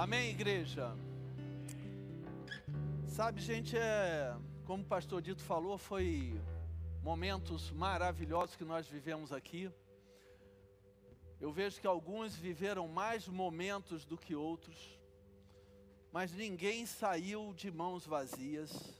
[0.00, 0.96] Amém, igreja?
[3.06, 4.34] Sabe, gente, é,
[4.64, 6.40] como o pastor Dito falou, foi
[7.02, 9.70] momentos maravilhosos que nós vivemos aqui.
[11.38, 14.98] Eu vejo que alguns viveram mais momentos do que outros,
[16.10, 18.98] mas ninguém saiu de mãos vazias.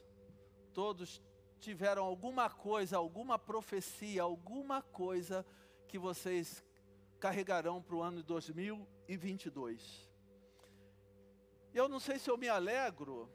[0.71, 1.19] Todos
[1.59, 5.43] tiveram alguma coisa, alguma profecia, alguma coisa
[5.87, 6.63] que vocês
[7.19, 10.10] carregarão para o ano de 2022.
[11.73, 13.29] E eu não sei se eu me alegro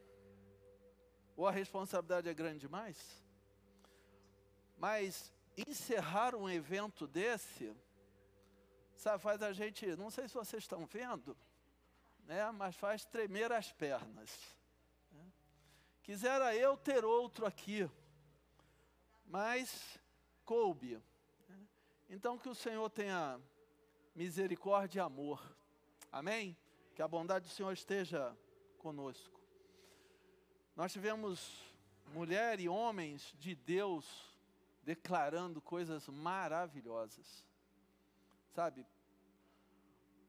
[1.35, 2.97] ou a responsabilidade é grande demais,
[4.77, 7.75] mas encerrar um evento desse,
[8.95, 11.35] sabe, faz a gente, não sei se vocês estão vendo,
[12.25, 14.55] né, mas faz tremer as pernas.
[15.11, 15.31] Né?
[16.03, 17.89] Quisera eu ter outro aqui,
[19.25, 19.99] mas
[20.45, 21.01] coube.
[21.47, 21.67] Né?
[22.09, 23.39] Então que o Senhor tenha
[24.15, 25.55] misericórdia e amor.
[26.11, 26.57] Amém?
[26.97, 28.35] Que a bondade do Senhor esteja
[28.79, 29.39] conosco.
[30.75, 31.61] Nós tivemos
[32.11, 34.35] mulher e homens de Deus
[34.81, 37.45] declarando coisas maravilhosas.
[38.49, 38.83] Sabe?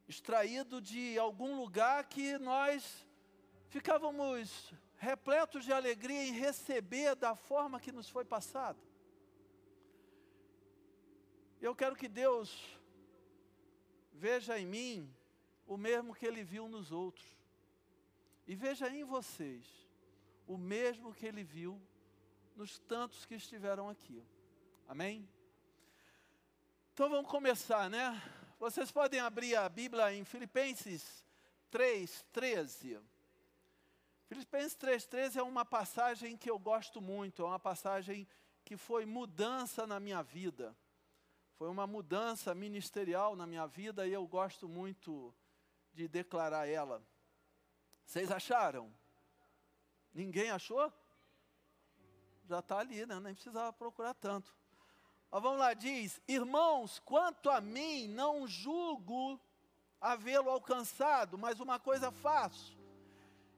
[0.06, 3.02] Extraído de algum lugar que nós
[3.70, 8.78] ficávamos repletos de alegria em receber da forma que nos foi passado.
[11.62, 12.78] Eu quero que Deus
[14.12, 15.17] veja em mim
[15.68, 17.26] o mesmo que ele viu nos outros.
[18.46, 19.64] E veja em vocês
[20.46, 21.80] o mesmo que ele viu
[22.56, 24.24] nos tantos que estiveram aqui.
[24.88, 25.28] Amém?
[26.94, 28.20] Então vamos começar, né?
[28.58, 31.22] Vocês podem abrir a Bíblia em Filipenses
[31.70, 32.98] 3, 13.
[34.26, 38.26] Filipenses 3,13 é uma passagem que eu gosto muito, é uma passagem
[38.64, 40.74] que foi mudança na minha vida.
[41.56, 45.34] Foi uma mudança ministerial na minha vida e eu gosto muito
[45.98, 47.02] de declarar ela.
[48.06, 48.94] Vocês acharam?
[50.14, 50.92] Ninguém achou?
[52.48, 53.18] Já está ali, né?
[53.18, 54.56] nem precisava procurar tanto.
[55.28, 59.40] Mas vamos lá, diz: Irmãos, quanto a mim, não julgo
[60.00, 62.78] havê-lo alcançado, mas uma coisa faço,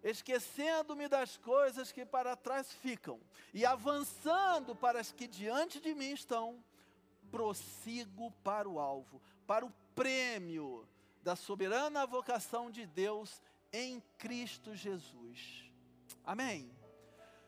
[0.03, 3.21] esquecendo-me das coisas que para trás ficam,
[3.53, 6.65] e avançando para as que diante de mim estão,
[7.31, 10.89] prossigo para o alvo, para o prêmio
[11.23, 13.43] da soberana vocação de Deus
[13.73, 15.71] em Cristo Jesus.
[16.25, 16.75] Amém.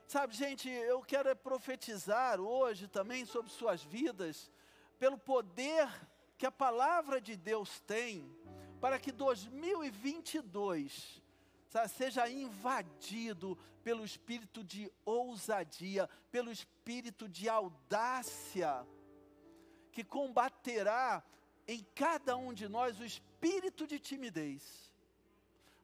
[0.07, 4.53] Sabe, gente, eu quero profetizar hoje também sobre suas vidas,
[4.99, 5.89] pelo poder
[6.37, 8.31] que a palavra de Deus tem,
[8.81, 11.23] para que 2022
[11.69, 18.87] sabe, seja invadido pelo espírito de ousadia, pelo espírito de audácia,
[19.91, 21.25] que combaterá
[21.67, 23.32] em cada um de nós o espírito
[23.87, 24.91] de timidez.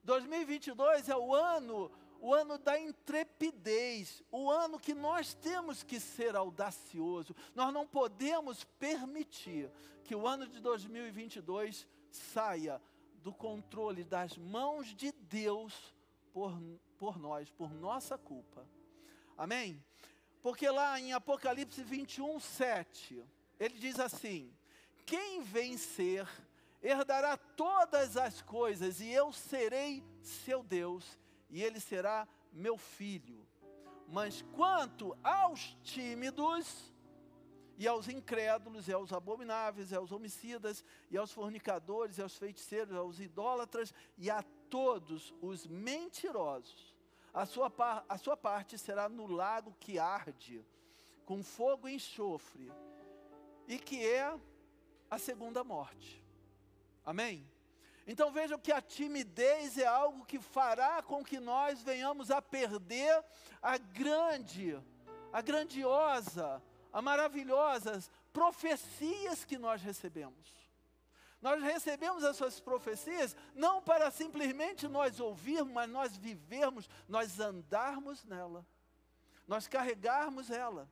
[0.05, 6.35] 2022 é o ano, o ano da intrepidez, o ano que nós temos que ser
[6.35, 7.35] audacioso.
[7.55, 9.71] Nós não podemos permitir
[10.05, 12.81] que o ano de 2022 saia
[13.23, 15.95] do controle das mãos de Deus
[16.33, 16.59] por,
[16.97, 18.67] por nós, por nossa culpa.
[19.37, 19.85] Amém?
[20.43, 23.23] Porque lá em Apocalipse 21, 7,
[23.61, 24.51] ele diz assim:
[25.05, 26.27] Quem vencer
[26.83, 31.19] herdará todas as coisas, e eu serei seu Deus,
[31.51, 33.47] e ele será meu filho.
[34.07, 36.93] Mas quanto aos tímidos,
[37.77, 42.93] e aos incrédulos, e aos abomináveis, e aos homicidas, e aos fornicadores, e aos feiticeiros,
[42.93, 46.95] e aos idólatras, e a todos os mentirosos,
[47.33, 50.65] a sua, par, a sua parte será no lago que arde,
[51.25, 52.73] com fogo e enxofre,
[53.69, 54.37] e que é
[55.11, 56.28] a segunda morte.
[57.09, 57.51] Amém?
[58.07, 63.25] Então vejam que a timidez é algo que fará com que nós venhamos a perder
[63.63, 64.79] a grande,
[65.33, 70.53] a grandiosa, a maravilhosas profecias que nós recebemos.
[71.41, 78.67] Nós recebemos essas profecias não para simplesmente nós ouvirmos, mas nós vivermos, nós andarmos nela,
[79.47, 80.87] nós carregarmos ela.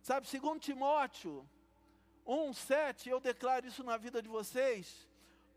[0.00, 1.44] Sabe, segundo Timóteo
[2.24, 5.10] 1, 7, eu declaro isso na vida de vocês,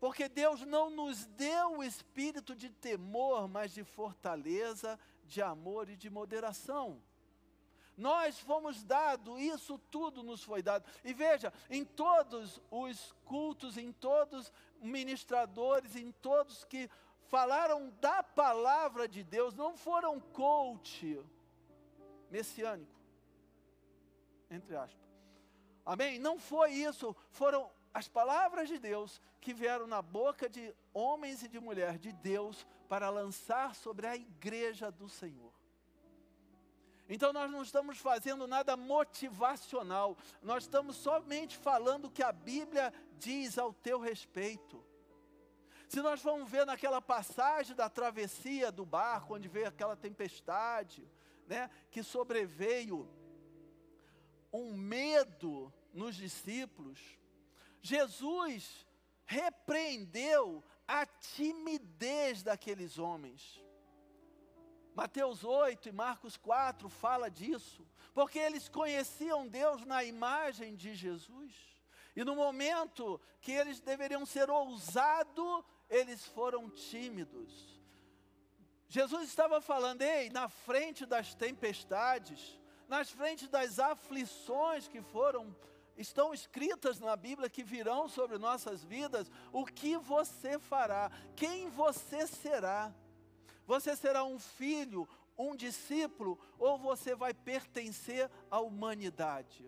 [0.06, 5.96] porque Deus não nos deu o espírito de temor, mas de fortaleza, de amor e
[5.96, 7.02] de moderação.
[7.96, 10.88] Nós fomos dados, isso tudo nos foi dado.
[11.02, 16.88] E veja, em todos os cultos, em todos os ministradores, em todos que
[17.26, 21.20] falaram da palavra de Deus, não foram coach
[22.30, 22.94] messiânico,
[24.48, 25.04] entre aspas.
[25.84, 26.20] Amém?
[26.20, 31.48] Não foi isso, foram as palavras de Deus que vieram na boca de homens e
[31.48, 35.50] de mulheres de Deus para lançar sobre a igreja do Senhor.
[37.08, 42.92] Então nós não estamos fazendo nada motivacional, nós estamos somente falando o que a Bíblia
[43.18, 44.84] diz ao teu respeito.
[45.88, 51.10] Se nós vamos ver naquela passagem da travessia do barco, onde veio aquela tempestade,
[51.46, 53.08] né, que sobreveio
[54.52, 57.00] um medo nos discípulos,
[57.82, 58.86] Jesus
[59.24, 63.62] repreendeu a timidez daqueles homens.
[64.94, 71.52] Mateus 8 e Marcos 4 fala disso, porque eles conheciam Deus na imagem de Jesus.
[72.14, 77.78] E no momento que eles deveriam ser ousados, eles foram tímidos.
[78.88, 82.58] Jesus estava falando, ei, na frente das tempestades,
[82.88, 85.54] nas frente das aflições que foram
[85.96, 92.26] estão escritas na Bíblia que virão sobre nossas vidas, o que você fará, quem você
[92.26, 92.92] será.
[93.66, 99.64] Você será um filho, um discípulo, ou você vai pertencer à humanidade?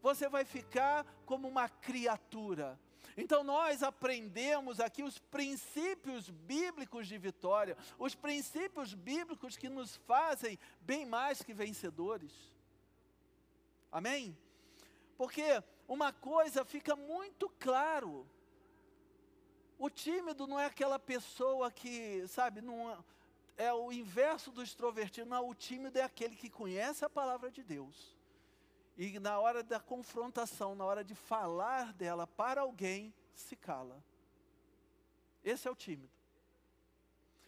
[0.00, 2.78] Você vai ficar como uma criatura.
[3.16, 10.58] Então nós aprendemos aqui os princípios bíblicos de vitória, os princípios bíblicos que nos fazem
[10.80, 12.32] bem mais que vencedores.
[13.90, 14.36] Amém?
[15.22, 18.28] Porque uma coisa fica muito claro.
[19.78, 22.90] O tímido não é aquela pessoa que, sabe, não
[23.56, 25.30] é, é o inverso do extrovertido.
[25.30, 28.16] Não, o tímido é aquele que conhece a palavra de Deus.
[28.98, 34.02] E na hora da confrontação, na hora de falar dela para alguém, se cala.
[35.44, 36.10] Esse é o tímido.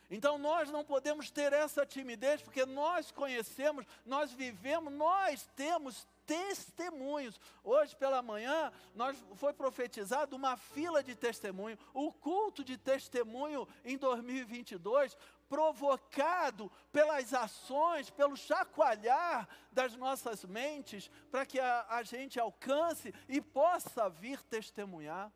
[0.09, 7.41] Então nós não podemos ter essa timidez, porque nós conhecemos, nós vivemos, nós temos testemunhos.
[7.63, 13.97] Hoje pela manhã, nós foi profetizado uma fila de testemunho, o culto de testemunho em
[13.97, 15.17] 2022,
[15.49, 23.41] provocado pelas ações, pelo chacoalhar das nossas mentes, para que a, a, gente alcance e
[23.41, 25.31] possa vir testemunhar.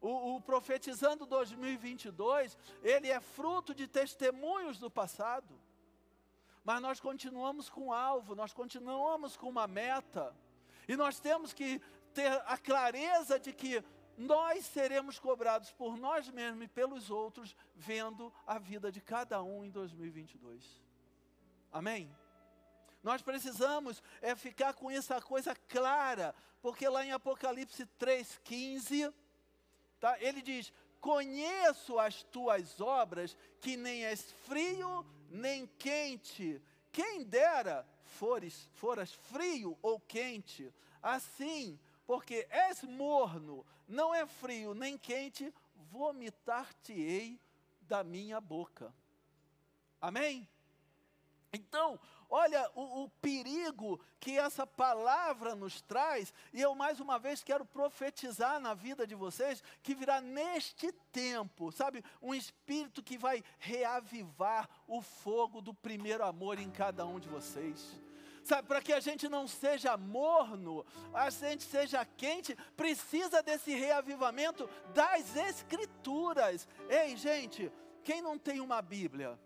[0.00, 5.57] O, o Profetizando 2022, ele é fruto de testemunhos do passado
[6.68, 10.36] mas nós continuamos com um alvo, nós continuamos com uma meta,
[10.86, 11.80] e nós temos que
[12.12, 13.82] ter a clareza de que
[14.18, 19.64] nós seremos cobrados por nós mesmos e pelos outros, vendo a vida de cada um
[19.64, 20.62] em 2022.
[21.72, 22.14] Amém?
[23.02, 29.10] Nós precisamos é ficar com essa coisa clara, porque lá em Apocalipse 3,15,
[29.98, 30.70] tá, ele diz:
[31.00, 36.60] Conheço as tuas obras, que nem és frio nem quente.
[36.90, 40.72] Quem dera fores, foras frio ou quente.
[41.02, 45.52] Assim, porque és morno, não é frio nem quente,
[45.90, 47.40] vomitar-te-ei
[47.82, 48.92] da minha boca.
[50.00, 50.48] Amém?
[51.52, 51.98] Então,
[52.28, 57.64] olha o, o, perigo que essa palavra nos traz, e eu mais uma vez quero
[57.64, 64.68] profetizar na vida de vocês, que virá neste tempo, sabe, um espírito que vai reavivar
[64.86, 67.98] o fogo do primeiro amor em cada um de vocês.
[68.44, 74.68] Sabe, para que a gente não seja morno, a gente seja quente, precisa desse reavivamento
[74.94, 76.66] das Escrituras.
[76.88, 77.70] Ei, gente,
[78.02, 79.38] quem não tem uma Bíblia?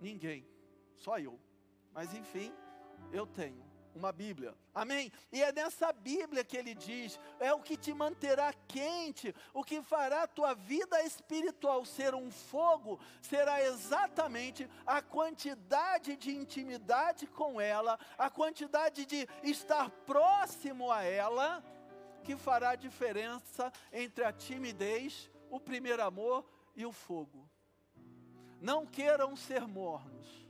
[0.00, 0.46] Ninguém,
[0.94, 1.38] só eu.
[1.92, 2.52] Mas enfim,
[3.12, 3.64] eu tenho
[3.96, 4.54] uma Bíblia.
[4.74, 5.10] Amém?
[5.32, 9.82] E é nessa Bíblia que ele diz: é o que te manterá quente, o que
[9.82, 17.60] fará a tua vida espiritual ser um fogo, será exatamente a quantidade de intimidade com
[17.60, 21.64] ela, a quantidade de estar próximo a ela,
[22.22, 26.44] que fará a diferença entre a timidez, o primeiro amor
[26.74, 27.48] e o fogo.
[28.60, 30.46] Não queiram ser mornos.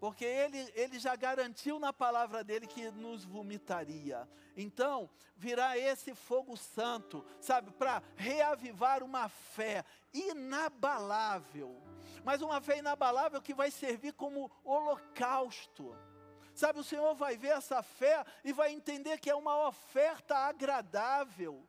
[0.00, 4.28] Porque ele, ele já garantiu na palavra dele que nos vomitaria.
[4.56, 9.84] Então, virá esse fogo santo, sabe, para reavivar uma fé
[10.14, 11.82] inabalável.
[12.24, 15.96] Mas uma fé inabalável que vai servir como holocausto.
[16.54, 21.67] Sabe, o Senhor vai ver essa fé e vai entender que é uma oferta agradável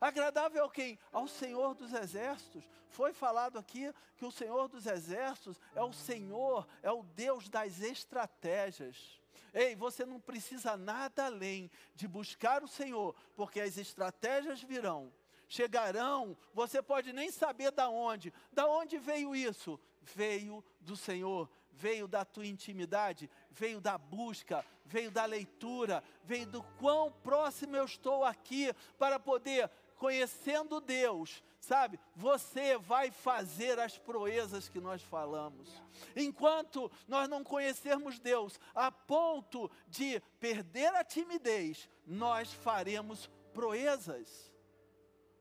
[0.00, 0.98] Agradável ao quem?
[1.12, 2.64] Ao Senhor dos Exércitos.
[2.88, 7.80] Foi falado aqui que o Senhor dos Exércitos é o Senhor, é o Deus das
[7.80, 9.20] estratégias.
[9.52, 15.12] Ei, você não precisa nada além de buscar o Senhor, porque as estratégias virão.
[15.48, 18.32] chegarão, você pode nem saber da onde.
[18.52, 19.78] Da onde veio isso?
[20.02, 26.62] Veio do Senhor, veio da tua intimidade, veio da busca, veio da leitura, veio do
[26.78, 31.98] quão próximo eu estou aqui para poder conhecendo Deus, sabe?
[32.14, 35.82] Você vai fazer as proezas que nós falamos.
[36.14, 44.52] Enquanto nós não conhecermos Deus a ponto de perder a timidez, nós faremos proezas.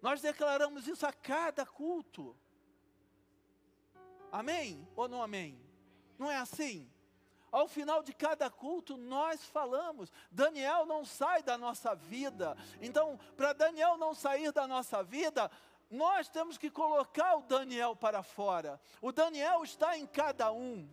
[0.02, 2.36] Nós declaramos isso a cada culto.
[4.32, 5.60] Amém ou não amém?
[6.18, 6.90] Não é assim?
[7.56, 10.12] Ao final de cada culto, nós falamos.
[10.30, 12.54] Daniel não sai da nossa vida.
[12.82, 15.50] Então, para Daniel não sair da nossa vida,
[15.90, 18.78] nós temos que colocar o Daniel para fora.
[19.02, 20.86] O Daniel está em cada um.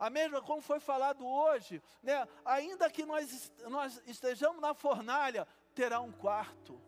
[0.00, 2.26] A mesma como foi falado hoje, né?
[2.44, 6.82] ainda que nós, nós estejamos na fornalha, terá um quarto.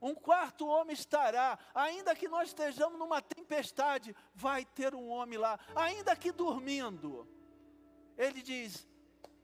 [0.00, 5.60] Um quarto homem estará, ainda que nós estejamos numa tempestade, vai ter um homem lá,
[5.76, 7.33] ainda que dormindo.
[8.16, 8.86] Ele diz: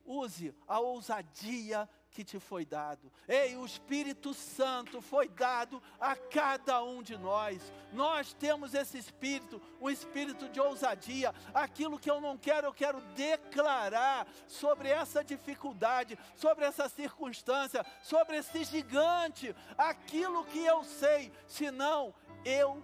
[0.05, 3.11] use a ousadia que te foi dado.
[3.29, 7.73] Ei, o Espírito Santo foi dado a cada um de nós.
[7.93, 11.33] Nós temos esse espírito, um espírito de ousadia.
[11.55, 18.39] Aquilo que eu não quero, eu quero declarar sobre essa dificuldade, sobre essa circunstância, sobre
[18.39, 19.55] esse gigante.
[19.79, 22.13] Aquilo que eu sei, senão
[22.45, 22.83] eu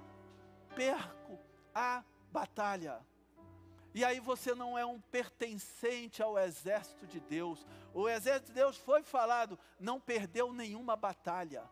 [0.76, 1.38] perco
[1.74, 3.04] a batalha.
[3.96, 7.66] E aí você não é um pertencente ao exército de Deus.
[7.94, 11.64] O exército de Deus foi falado, não perdeu nenhuma batalha.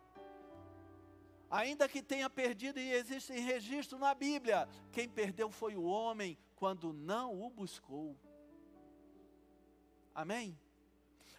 [1.51, 6.95] Ainda que tenha perdido, e existe registro na Bíblia, quem perdeu foi o homem quando
[6.95, 8.17] não o buscou.
[10.15, 10.59] Amém?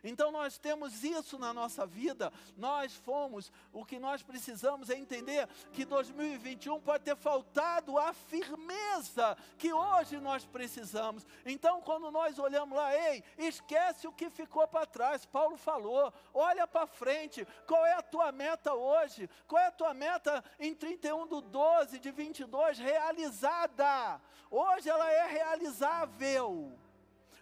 [0.05, 5.49] Então nós temos isso na nossa vida, nós fomos, o que nós precisamos é entender
[5.73, 11.25] que 2021 pode ter faltado a firmeza que hoje nós precisamos.
[11.43, 16.67] Então quando nós olhamos lá, ei, esquece o que ficou para trás, Paulo falou, olha
[16.67, 19.27] para frente, qual é a tua meta hoje?
[19.47, 24.21] Qual é a tua meta em 31 do 12 de 22 realizada?
[24.51, 26.84] Hoje ela é realizável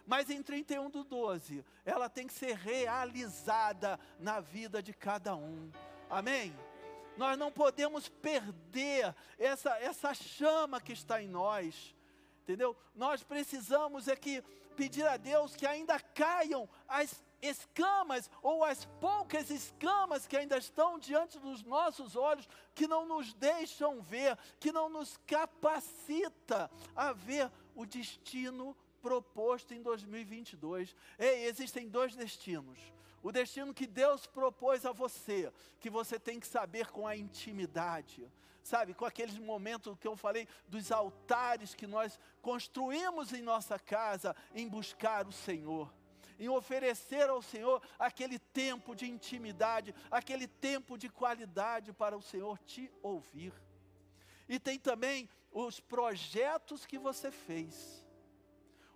[0.06, 5.70] mas em 31 do 12, ela tem que ser realizada na vida de cada um.
[6.10, 6.54] Amém?
[7.16, 11.94] Nós não podemos perder essa, essa chama que está em nós.
[12.42, 12.76] Entendeu?
[12.94, 14.42] Nós precisamos é que
[14.76, 20.98] pedir a Deus que ainda caiam as escamas ou as poucas escamas que ainda estão
[20.98, 27.50] diante dos nossos olhos, que não nos deixam ver, que não nos capacita a ver
[27.74, 30.96] o destino proposto em 2022.
[31.18, 32.78] Ei, existem dois destinos.
[33.22, 38.26] O destino que Deus propôs a você, que você tem que saber com a intimidade,
[38.62, 44.34] sabe, com aqueles momentos que eu falei dos altares que nós construímos em nossa casa
[44.54, 45.92] em buscar o Senhor
[46.36, 52.58] em oferecer ao Senhor aquele tempo de intimidade, aquele tempo de qualidade para o Senhor
[52.58, 53.52] te ouvir.
[54.48, 58.03] E tem também os projetos que você fez.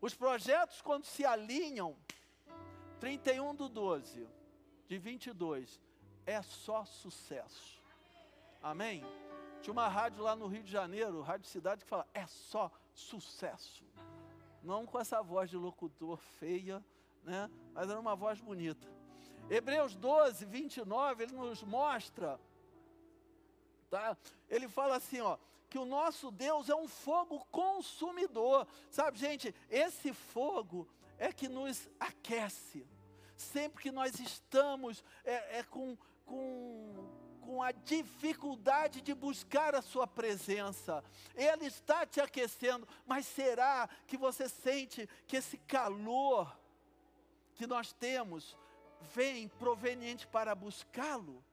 [0.01, 1.97] Os projetos, quando se alinham,
[3.01, 4.29] 31 do 12,
[4.87, 5.81] de 22,
[6.25, 7.83] é só sucesso.
[8.63, 9.05] Amém?
[9.61, 13.85] Tinha uma rádio lá no Rio de Janeiro, Rádio Cidade, que fala, é só sucesso.
[14.63, 16.85] Não com essa voz de locutor feia,
[17.25, 17.51] né?
[17.73, 18.89] mas era uma voz bonita.
[19.51, 22.39] Hebreus 12, 29, ele nos mostra,
[23.89, 24.17] tá?
[24.49, 25.39] ele fala assim, ó,
[25.69, 28.67] que o nosso Deus é um fogo consumidor.
[28.91, 32.87] Sabe, gente, esse fogo é que nos aquece.
[33.37, 37.09] Sempre que nós estamos é, é com, com,
[37.43, 44.17] com a dificuldade de buscar a Sua presença, Ele está te aquecendo, mas será que
[44.17, 46.59] você sente que esse calor
[47.55, 48.57] que nós temos
[49.15, 51.45] vem proveniente para buscá-lo?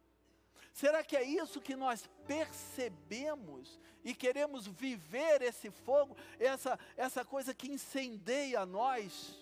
[0.76, 7.54] Será que é isso que nós percebemos e queremos viver esse fogo, essa, essa coisa
[7.54, 9.42] que incendeia nós?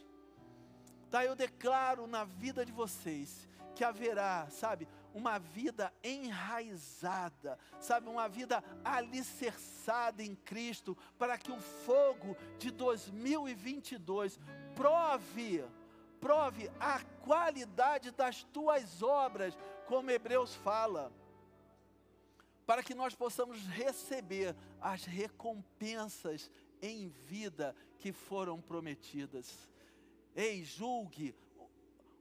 [1.10, 8.30] Tá, eu declaro na vida de vocês que haverá, sabe, uma vida enraizada, sabe, uma
[8.30, 14.40] vida alicerçada em Cristo, para que o fogo de 2022
[14.76, 15.66] prove,
[16.22, 21.12] prove a qualidade das tuas obras, como Hebreus fala
[22.66, 26.50] para que nós possamos receber as recompensas
[26.82, 29.70] em vida que foram prometidas.
[30.36, 31.36] Ei, julgue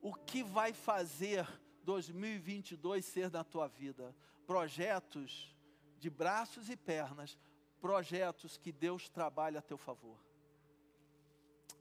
[0.00, 1.46] o que vai fazer
[1.84, 4.14] 2022 ser na tua vida.
[4.46, 5.54] Projetos
[5.98, 7.38] de braços e pernas,
[7.80, 10.18] projetos que Deus trabalha a teu favor.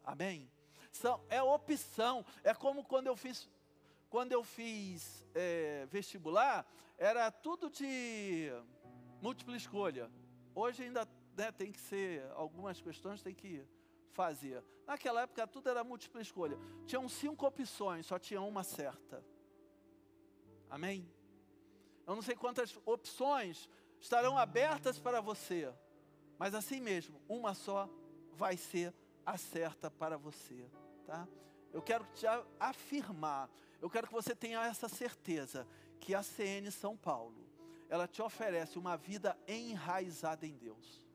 [0.04, 0.50] Amém?
[0.92, 3.50] São, é opção, é como quando eu fiz,
[4.10, 6.66] quando eu fiz é, vestibular,
[7.02, 8.52] era tudo de
[9.24, 10.12] múltipla escolha.
[10.54, 13.68] Hoje ainda né, tem que ser, algumas questões tem que
[14.12, 14.64] fazer.
[14.86, 16.56] Naquela época tudo era múltipla escolha.
[16.86, 19.26] Tinham cinco opções, só tinha uma certa.
[20.70, 21.12] Amém?
[22.06, 23.68] Eu não sei quantas opções
[24.00, 25.74] estarão abertas para você,
[26.38, 27.90] mas assim mesmo, uma só
[28.34, 28.94] vai ser
[29.26, 30.70] a certa para você,
[31.08, 31.28] tá?
[31.74, 32.28] Eu quero te
[32.60, 33.50] afirmar,
[33.82, 35.68] eu quero que você tenha essa certeza
[36.02, 37.48] que a CN São Paulo,
[37.88, 41.08] ela te oferece uma vida enraizada em Deus.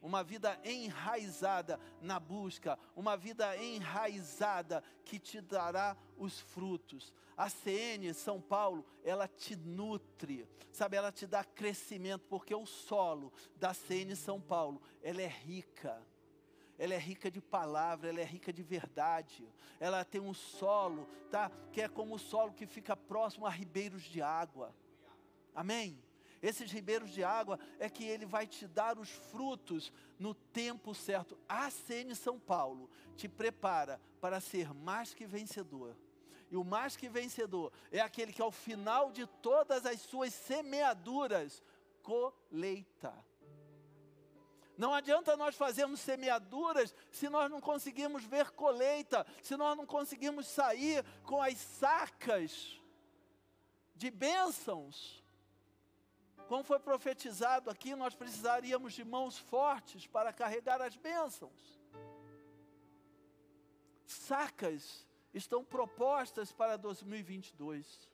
[0.00, 7.12] Uma vida enraizada na busca, uma vida enraizada que te dará os frutos.
[7.36, 13.32] A CN São Paulo, ela te nutre, sabe, ela te dá crescimento, porque o solo
[13.56, 16.00] da CN São Paulo, ela é rica
[16.78, 19.46] ela é rica de palavra, ela é rica de verdade.
[19.80, 21.50] Ela tem um solo, tá?
[21.72, 24.74] Que é como o solo que fica próximo a ribeiros de água.
[25.54, 26.00] Amém?
[26.40, 31.36] Esses ribeiros de água é que ele vai te dar os frutos no tempo certo.
[31.48, 35.96] A CN São Paulo te prepara para ser mais que vencedor.
[36.50, 41.62] E o mais que vencedor é aquele que ao final de todas as suas semeaduras
[42.02, 43.12] colheita.
[44.78, 50.46] Não adianta nós fazermos semeaduras se nós não conseguimos ver colheita, se nós não conseguimos
[50.46, 52.80] sair com as sacas
[53.96, 55.20] de bênçãos.
[56.46, 61.80] Como foi profetizado aqui, nós precisaríamos de mãos fortes para carregar as bênçãos.
[64.06, 65.04] Sacas
[65.34, 68.08] estão propostas para 2022.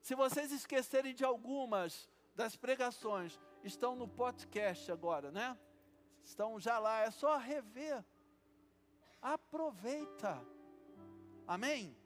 [0.00, 5.56] Se vocês esquecerem de algumas das pregações, estão no podcast agora, né?
[6.24, 8.04] Estão já lá, é só rever.
[9.20, 10.40] Aproveita.
[11.46, 11.96] Amém?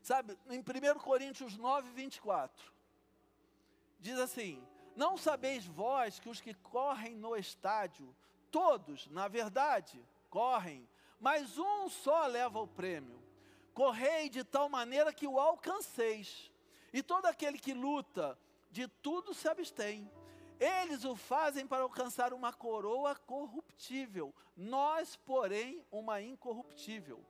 [0.00, 2.74] Sabe, em 1 Coríntios 9, 24
[4.04, 4.62] diz assim:
[4.94, 8.14] Não sabeis vós que os que correm no estádio,
[8.50, 10.86] todos, na verdade, correm,
[11.18, 13.22] mas um só leva o prêmio.
[13.72, 16.52] Correi de tal maneira que o alcanceis.
[16.92, 18.38] E todo aquele que luta,
[18.74, 20.10] de tudo se abstém.
[20.58, 27.24] Eles o fazem para alcançar uma coroa corruptível, nós, porém, uma incorruptível.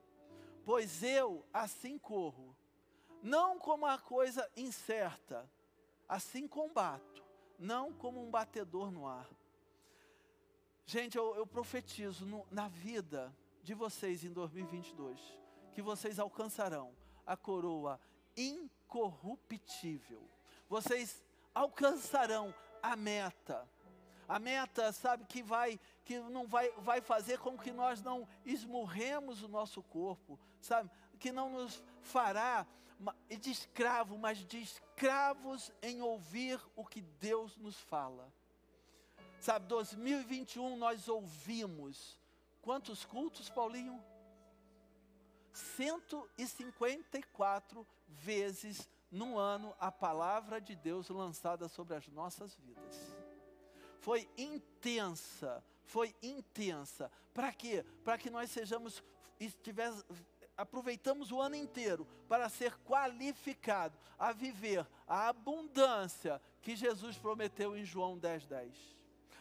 [0.65, 2.57] Pois eu assim corro,
[3.23, 5.47] não como a coisa incerta,
[6.09, 7.23] assim combato,
[7.59, 9.29] não como um batedor no ar.
[10.87, 15.21] Gente, eu, eu profetizo no, na vida de vocês em 2022
[15.75, 18.01] que vocês alcançarão a coroa
[18.35, 20.23] incorruptível.
[20.69, 21.23] Vocês
[21.55, 23.69] alcançarão a meta.
[24.27, 29.43] A meta, sabe, que vai que não vai, vai fazer com que nós não esmurremos
[29.43, 30.90] o nosso corpo, sabe?
[31.19, 32.67] Que não nos fará
[33.40, 38.31] de escravo, mas de escravos em ouvir o que Deus nos fala.
[39.40, 42.17] Sabe, 2021 nós ouvimos
[42.61, 44.01] quantos cultos, Paulinho?
[45.53, 53.16] 154 vezes no ano a palavra de Deus lançada sobre as nossas vidas.
[54.00, 57.11] Foi intensa, foi intensa.
[57.33, 57.85] Para quê?
[58.05, 59.03] Para que nós sejamos,
[59.38, 60.05] estivesse,
[60.57, 67.85] aproveitamos o ano inteiro para ser qualificado a viver a abundância que Jesus prometeu em
[67.85, 68.48] João 10:10.
[68.48, 68.94] 10.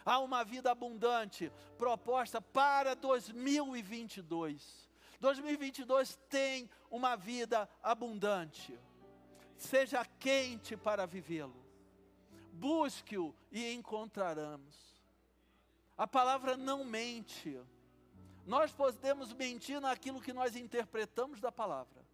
[0.05, 4.87] Há uma vida abundante proposta para 2022.
[5.19, 8.77] 2022 tem uma vida abundante.
[9.63, 11.55] Seja quente para vivê-lo.
[12.51, 14.75] Busque-o e encontraremos.
[15.97, 17.57] A palavra não mente.
[18.45, 22.05] Nós podemos mentir naquilo que nós interpretamos da palavra,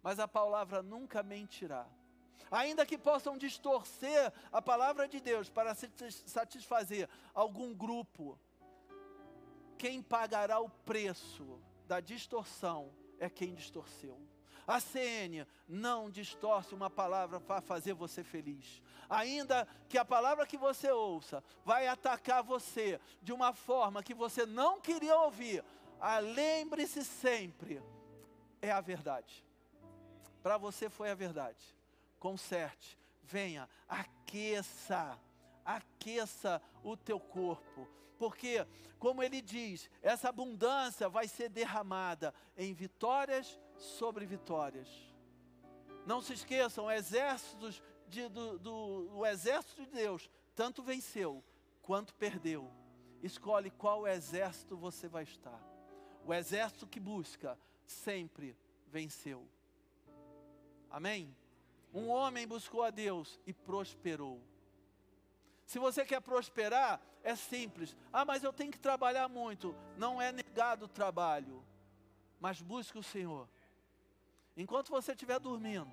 [0.00, 1.88] mas a palavra nunca mentirá.
[2.48, 8.38] Ainda que possam distorcer a palavra de Deus para satisfazer algum grupo,
[9.76, 14.29] quem pagará o preço da distorção é quem distorceu.
[14.70, 18.80] A CN não distorce uma palavra para fazer você feliz.
[19.08, 24.46] Ainda que a palavra que você ouça vai atacar você de uma forma que você
[24.46, 25.64] não queria ouvir,
[26.00, 27.82] ah, lembre-se sempre,
[28.62, 29.44] é a verdade.
[30.40, 31.76] Para você foi a verdade.
[32.20, 35.18] Conserte, venha, aqueça,
[35.64, 37.88] aqueça o teu corpo.
[38.16, 38.64] Porque,
[39.00, 44.88] como ele diz, essa abundância vai ser derramada em vitórias sobre vitórias.
[46.06, 51.42] Não se esqueçam, exércitos de, do, do, do exército de Deus tanto venceu
[51.82, 52.70] quanto perdeu.
[53.22, 55.60] Escolhe qual exército você vai estar.
[56.26, 58.56] O exército que busca sempre
[58.88, 59.46] venceu.
[60.90, 61.34] Amém?
[61.92, 64.42] Um homem buscou a Deus e prosperou.
[65.64, 67.96] Se você quer prosperar, é simples.
[68.12, 69.74] Ah, mas eu tenho que trabalhar muito.
[69.96, 71.64] Não é negado o trabalho,
[72.38, 73.48] mas busque o Senhor.
[74.56, 75.92] Enquanto você estiver dormindo,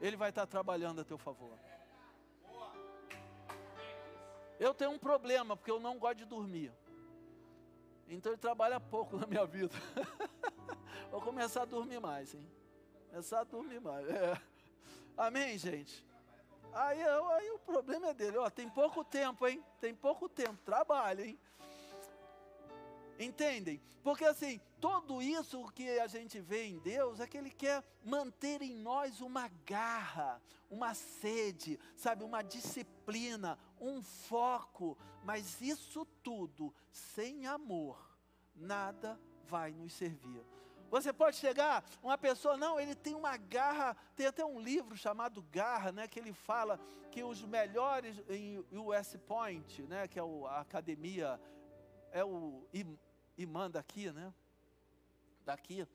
[0.00, 1.58] Ele vai estar trabalhando a teu favor.
[4.58, 6.72] Eu tenho um problema, porque eu não gosto de dormir.
[8.08, 9.74] Então ele trabalha pouco na minha vida.
[11.10, 12.50] Vou começar a dormir mais, hein?
[13.10, 14.08] Começar a dormir mais.
[14.08, 14.40] É.
[15.16, 16.06] Amém, gente?
[16.72, 18.36] Aí, aí o problema é dele.
[18.38, 19.64] Ó, tem pouco tempo, hein?
[19.80, 20.58] Tem pouco tempo.
[20.64, 21.38] Trabalha, hein?
[23.18, 23.80] Entendem?
[24.02, 28.62] Porque assim, tudo isso que a gente vê em Deus é que Ele quer manter
[28.62, 34.96] em nós uma garra, uma sede, sabe, uma disciplina, um foco.
[35.24, 37.98] Mas isso tudo, sem amor,
[38.54, 40.44] nada vai nos servir.
[40.88, 45.42] Você pode chegar, uma pessoa, não, ele tem uma garra, tem até um livro chamado
[45.50, 46.78] Garra, né, que ele fala
[47.10, 51.40] que os melhores em US Point, né, que é a academia,
[52.12, 52.66] é o
[53.36, 54.32] imã daqui, né,
[55.44, 55.86] daqui,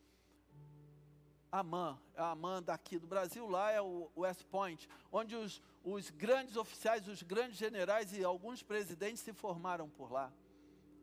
[1.52, 6.56] Amã, a Amã daqui do Brasil, lá é o West Point, onde os, os grandes
[6.56, 10.32] oficiais, os grandes generais e alguns presidentes se formaram por lá.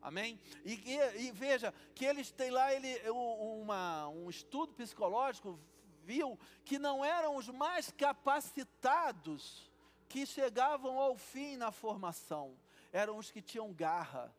[0.01, 0.40] Amém?
[0.64, 5.59] E, e, e, veja que eles têm lá ele, uma, um estudo psicológico
[6.03, 9.70] viu que não eram os mais capacitados
[10.09, 12.57] que chegavam ao fim na formação,
[12.90, 14.35] eram os que tinham garra,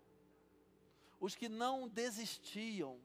[1.20, 3.00] os que não desistiam.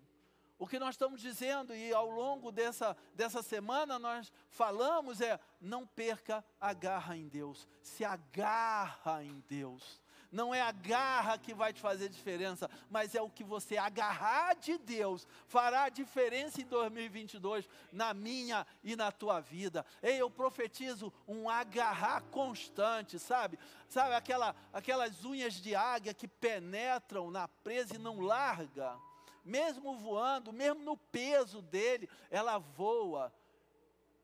[0.58, 5.86] O que nós estamos dizendo, e ao longo dessa, dessa semana nós falamos, é: não
[5.86, 10.00] perca a garra em Deus, se agarra em Deus
[10.34, 14.54] não é a garra que vai te fazer diferença, mas é o que você agarrar
[14.54, 19.86] de Deus fará diferença em 2022 na minha e na tua vida.
[20.02, 23.58] Ei, eu profetizo um agarrar constante, sabe?
[23.88, 28.98] Sabe aquela, aquelas unhas de águia que penetram na presa e não larga?
[29.44, 33.32] Mesmo voando, mesmo no peso dele, ela voa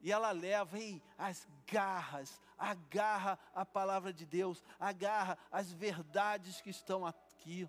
[0.00, 6.70] e ela leva ei, as garras, agarra a palavra de Deus, agarra as verdades que
[6.70, 7.68] estão aqui.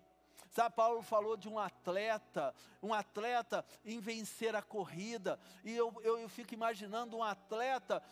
[0.49, 6.19] Sabe, Paulo falou de um atleta, um atleta em vencer a corrida, e eu, eu,
[6.19, 8.03] eu fico imaginando um atleta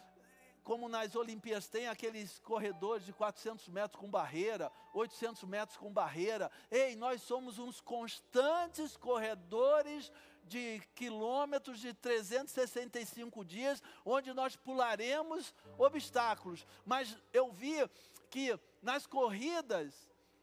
[0.70, 6.52] como nas Olimpíadas tem aqueles corredores de 400 metros com barreira, 800 metros com barreira.
[6.70, 10.12] Ei, nós somos uns constantes corredores
[10.50, 16.66] de quilômetros de 365 dias, onde nós pularemos obstáculos.
[16.84, 17.88] Mas eu vi
[18.30, 19.94] que nas corridas,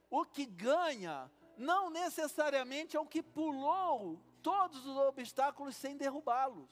[0.09, 6.71] o que ganha não necessariamente é o que pulou todos os obstáculos sem derrubá-los.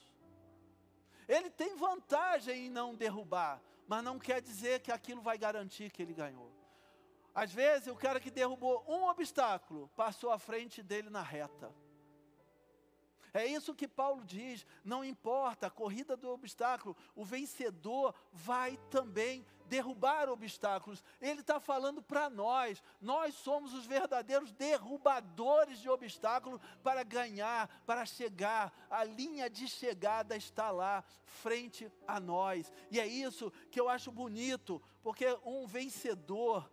[1.27, 6.01] Ele tem vantagem em não derrubar, mas não quer dizer que aquilo vai garantir que
[6.01, 6.51] ele ganhou.
[7.33, 11.73] Às vezes, o cara que derrubou um obstáculo passou à frente dele na reta.
[13.35, 19.45] É isso que Paulo diz: não importa a corrida do obstáculo, o vencedor vai também
[19.65, 21.03] derrubar obstáculos.
[21.19, 28.05] Ele está falando para nós, nós somos os verdadeiros derrubadores de obstáculos para ganhar, para
[28.05, 28.71] chegar.
[28.89, 32.71] A linha de chegada está lá, frente a nós.
[32.89, 36.71] E é isso que eu acho bonito, porque um vencedor,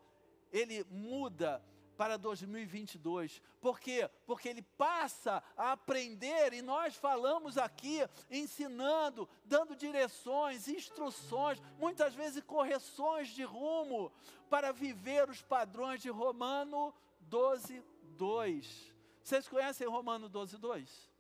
[0.53, 1.61] ele muda
[1.96, 3.40] para 2022.
[3.61, 4.11] Por quê?
[4.26, 8.00] Porque ele passa a aprender e nós falamos aqui
[8.31, 14.12] ensinando, dando direções, instruções, muitas vezes correções de rumo
[14.48, 17.83] para viver os padrões de Romano 12,
[18.16, 18.94] 2.
[19.22, 21.11] Vocês conhecem Romano 12, 2?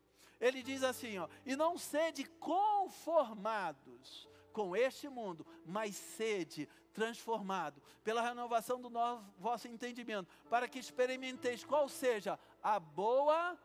[0.40, 8.22] Ele diz assim, ó, e não sede conformados com este mundo, mas sede transformado pela
[8.22, 13.58] renovação do novo, vosso entendimento, para que experimenteis qual seja a boa,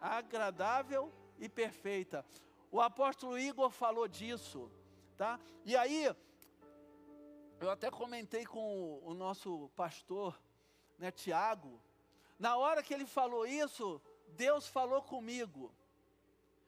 [0.00, 2.24] agradável e perfeita.
[2.70, 4.70] O apóstolo Igor falou disso,
[5.16, 5.40] tá?
[5.64, 6.14] E aí,
[7.60, 10.38] eu até comentei com o, o nosso pastor,
[10.98, 11.80] né, Tiago,
[12.38, 15.72] na hora que ele falou isso, Deus falou comigo.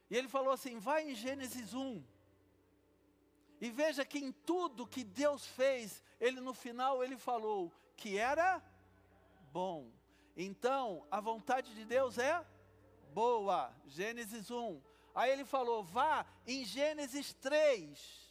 [0.09, 2.03] E ele falou assim: vai em Gênesis 1.
[3.61, 8.63] E veja que em tudo que Deus fez, ele no final ele falou que era
[9.51, 9.91] bom.
[10.35, 12.45] Então, a vontade de Deus é
[13.13, 13.73] boa.
[13.85, 14.81] Gênesis 1.
[15.13, 18.29] Aí ele falou: "Vá em Gênesis 3".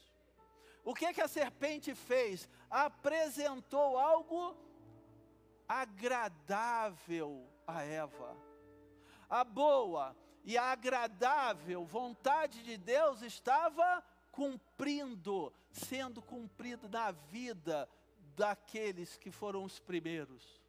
[0.84, 2.48] O que, que a serpente fez?
[2.70, 4.56] Apresentou algo
[5.68, 8.34] agradável a Eva.
[9.28, 14.02] A boa e a agradável vontade de Deus estava
[14.38, 17.90] cumprindo, sendo cumprida na vida
[18.36, 20.62] daqueles que foram os primeiros.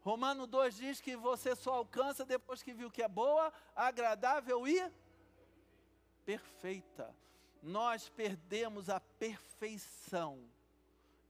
[0.00, 4.90] Romano 2 diz que você só alcança depois que viu que é boa, agradável e
[6.26, 7.14] perfeita.
[7.62, 10.44] Nós perdemos a perfeição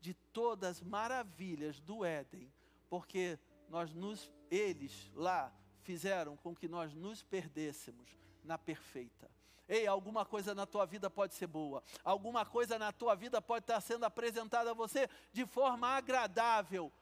[0.00, 2.50] de todas as maravilhas do Éden,
[2.88, 5.52] porque nós nos eles lá
[5.82, 8.08] fizeram com que nós nos perdêssemos
[8.42, 9.30] na perfeita.
[9.68, 13.64] Ei, alguma coisa na tua vida pode ser boa, alguma coisa na tua vida pode
[13.64, 16.92] estar sendo apresentada a você de forma agradável.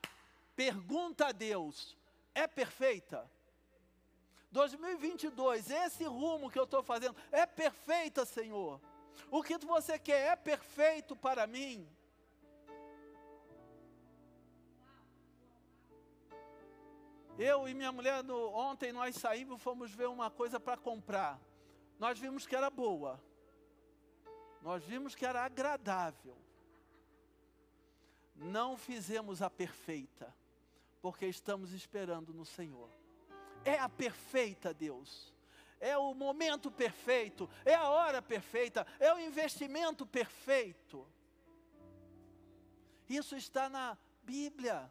[0.55, 1.97] Pergunta a Deus:
[2.35, 3.29] é perfeita?
[4.53, 8.81] 2022, esse rumo que eu estou fazendo, é perfeita, Senhor?
[9.31, 11.89] O que você quer é perfeito para mim?
[17.39, 21.41] Eu e minha mulher, no, ontem nós saímos, fomos ver uma coisa para comprar.
[21.99, 23.23] Nós vimos que era boa.
[24.61, 26.37] Nós vimos que era agradável.
[28.35, 30.35] Não fizemos a perfeita,
[31.01, 32.91] porque estamos esperando no Senhor.
[33.65, 35.33] É a perfeita, Deus.
[35.81, 41.05] É o momento perfeito, é a hora perfeita, é o investimento perfeito.
[43.09, 44.91] Isso está na Bíblia.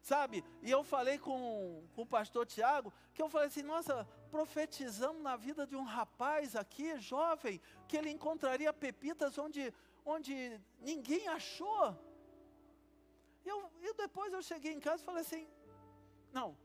[0.00, 0.44] Sabe?
[0.62, 5.36] E eu falei com, com o pastor Tiago, que eu falei assim, nossa, profetizamos na
[5.36, 9.62] vida de um rapaz aqui, jovem, que ele encontraria pepitas onde,
[10.04, 10.34] onde
[10.80, 11.86] ninguém achou.
[13.44, 15.46] E eu, depois eu cheguei em casa e falei assim,
[16.32, 16.56] não,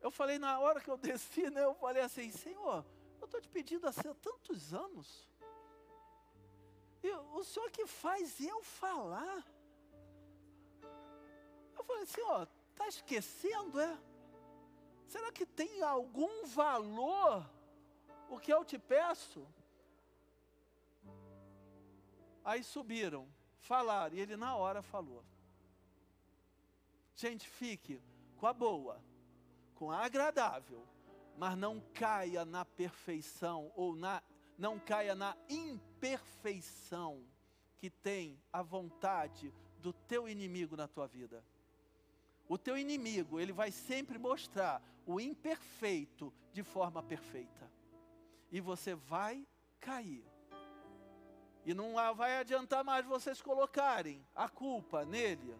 [0.00, 2.84] eu falei na hora que eu desci, né, eu falei assim, Senhor,
[3.20, 5.28] eu estou te pedindo assim há tantos anos.
[7.02, 9.44] E o Senhor que faz eu falar.
[11.76, 13.98] Eu falei assim, ó, Está esquecendo, é?
[15.06, 17.48] Será que tem algum valor
[18.28, 19.46] o que eu te peço?
[22.44, 25.24] Aí subiram, falaram, e ele na hora falou.
[27.14, 28.02] Gente, fique
[28.36, 29.02] com a boa,
[29.74, 30.86] com a agradável,
[31.36, 34.22] mas não caia na perfeição ou na
[34.58, 37.22] não caia na imperfeição
[37.76, 41.44] que tem a vontade do teu inimigo na tua vida.
[42.48, 47.70] O teu inimigo, ele vai sempre mostrar o imperfeito de forma perfeita.
[48.50, 49.46] E você vai
[49.80, 50.24] cair.
[51.64, 55.56] E não vai adiantar mais vocês colocarem a culpa nele.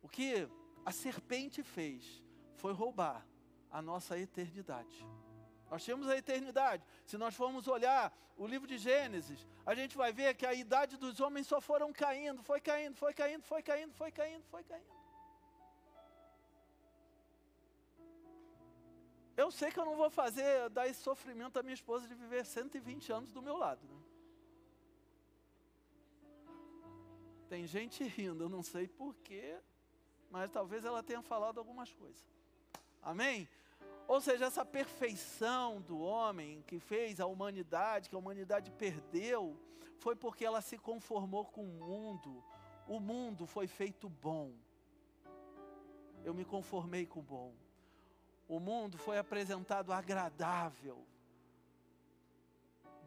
[0.00, 0.48] O que
[0.84, 2.22] a serpente fez
[2.54, 3.26] foi roubar
[3.70, 5.04] a nossa eternidade.
[5.70, 6.82] Nós temos a eternidade.
[7.04, 10.96] Se nós formos olhar o livro de Gênesis, a gente vai ver que a idade
[10.96, 14.98] dos homens só foram caindo, foi caindo, foi caindo, foi caindo, foi caindo, foi caindo.
[19.36, 22.44] Eu sei que eu não vou fazer dar esse sofrimento à minha esposa de viver
[22.44, 23.86] 120 anos do meu lado.
[23.86, 24.02] Né?
[27.48, 29.56] Tem gente rindo, eu não sei porquê,
[30.28, 32.26] mas talvez ela tenha falado algumas coisas.
[33.00, 33.48] Amém?
[34.08, 39.54] Ou seja, essa perfeição do homem que fez a humanidade, que a humanidade perdeu,
[39.98, 42.42] foi porque ela se conformou com o mundo.
[42.88, 44.54] O mundo foi feito bom.
[46.24, 47.54] Eu me conformei com o bom.
[48.48, 51.06] O mundo foi apresentado agradável.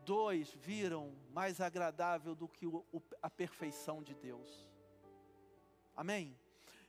[0.05, 2.67] Dois viram mais agradável do que
[3.23, 4.69] a perfeição de Deus.
[5.95, 6.37] Amém?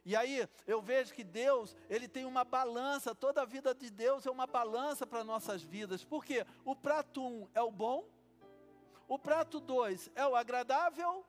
[0.05, 4.27] E aí eu vejo que Deus, ele tem uma balança, toda a vida de Deus
[4.27, 6.05] é uma balança para nossas vidas.
[6.05, 6.45] Por quê?
[6.65, 8.05] O prato um é o bom,
[9.07, 11.25] o prato dois é o agradável,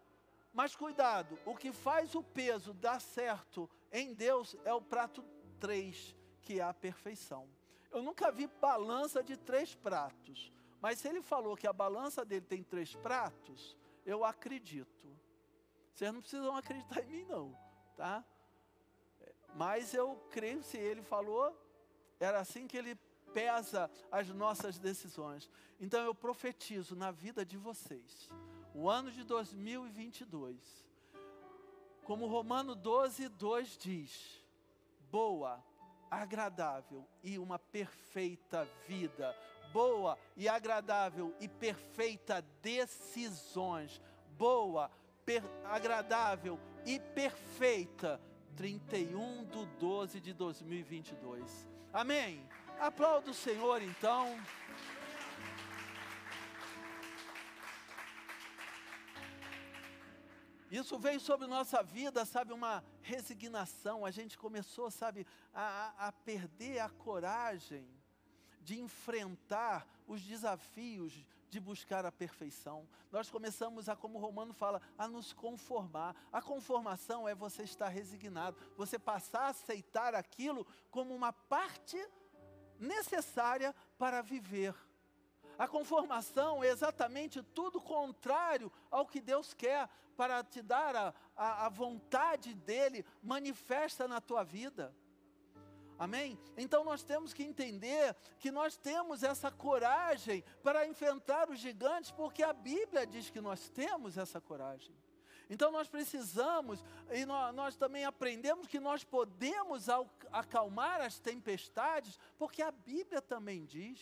[0.53, 5.23] mas cuidado, o que faz o peso dar certo em Deus é o prato
[5.59, 7.47] três, que é a perfeição.
[7.91, 12.45] Eu nunca vi balança de três pratos, mas se ele falou que a balança dele
[12.45, 15.07] tem três pratos, eu acredito.
[15.93, 17.55] Vocês não precisam acreditar em mim, não,
[17.95, 18.25] tá?
[19.55, 21.55] Mas eu creio, se ele falou,
[22.19, 22.95] era assim que ele
[23.33, 25.49] pesa as nossas decisões.
[25.79, 28.29] Então eu profetizo na vida de vocês,
[28.73, 30.57] o ano de 2022,
[32.03, 34.43] como Romano 12, 2 diz:
[35.11, 35.63] boa,
[36.09, 39.35] agradável e uma perfeita vida.
[39.71, 44.01] Boa e agradável e perfeita decisões.
[44.37, 44.91] Boa,
[45.25, 48.19] per, agradável e perfeita
[48.55, 51.67] 31 de 12 de 2022.
[51.91, 52.47] Amém?
[52.79, 54.39] Aplauda o Senhor então.
[60.71, 64.05] Isso veio sobre nossa vida, sabe, uma resignação.
[64.05, 67.87] A gente começou, sabe, a, a perder a coragem
[68.59, 72.89] de enfrentar os desafios de buscar a perfeição.
[73.11, 76.15] Nós começamos a, como o Romano fala, a nos conformar.
[76.31, 81.97] A conformação é você estar resignado, você passar a aceitar aquilo como uma parte
[82.79, 84.75] necessária para viver.
[85.55, 89.87] A conformação é exatamente tudo contrário ao que Deus quer
[90.17, 94.91] para te dar a, a, a vontade dEle manifesta na tua vida.
[95.97, 96.37] Amém?
[96.57, 102.43] Então nós temos que entender que nós temos essa coragem para enfrentar os gigantes, porque
[102.43, 104.95] a Bíblia diz que nós temos essa coragem.
[105.49, 109.87] Então nós precisamos, e nós, nós, também aprendemos que nós podemos
[110.31, 113.99] acalmar as tempestades, porque a Bíblia também diz.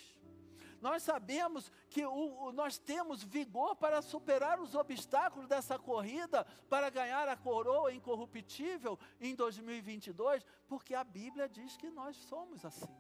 [0.81, 6.89] Nós sabemos que o, o, nós temos vigor para superar os obstáculos dessa corrida, para
[6.89, 12.93] ganhar a coroa incorruptível em 2022, porque a Bíblia diz que nós somos assim.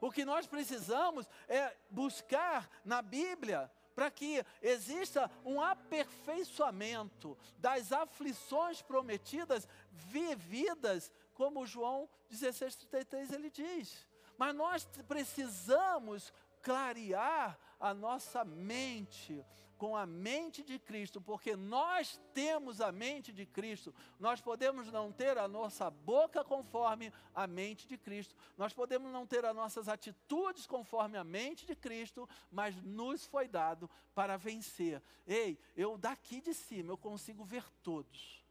[0.00, 8.80] O que nós precisamos é buscar na Bíblia para que exista um aperfeiçoamento das aflições
[8.80, 14.06] prometidas, vividas, como João 16,33 ele diz.
[14.38, 19.44] Mas nós precisamos clarear a nossa mente
[19.80, 23.94] com a mente de Cristo, porque nós temos a mente de Cristo.
[24.18, 29.26] Nós podemos não ter a nossa boca conforme a mente de Cristo, nós podemos não
[29.26, 35.02] ter as nossas atitudes conforme a mente de Cristo, mas nos foi dado para vencer.
[35.26, 38.44] Ei, eu daqui de cima eu consigo ver todos,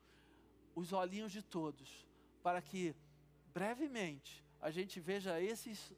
[0.74, 2.08] os olhinhos de todos,
[2.41, 2.95] para que
[3.54, 5.93] brevemente a gente veja esses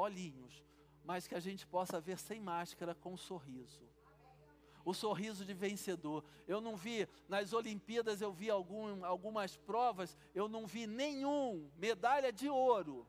[0.00, 0.62] olhinhos
[1.04, 3.82] mas que a gente possa ver sem máscara com um sorriso.
[4.84, 6.24] O sorriso de vencedor.
[6.46, 12.32] Eu não vi, nas Olimpíadas eu vi algum, algumas provas, eu não vi nenhum medalha
[12.32, 13.06] de ouro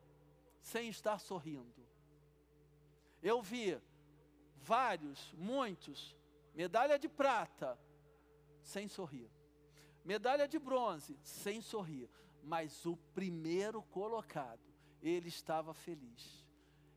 [0.59, 1.87] sem estar sorrindo.
[3.21, 3.79] Eu vi
[4.57, 6.17] vários, muitos,
[6.55, 7.79] medalha de prata,
[8.61, 9.29] sem sorrir.
[10.03, 12.09] Medalha de bronze, sem sorrir.
[12.43, 14.73] Mas o primeiro colocado,
[15.03, 16.40] ele estava feliz